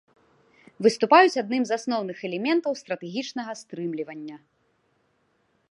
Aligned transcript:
Выступаюць 0.85 1.39
адным 1.41 1.63
з 1.69 1.75
асноўных 1.77 2.17
элементаў 2.29 2.73
стратэгічнага 2.81 3.51
стрымлівання. 3.61 4.37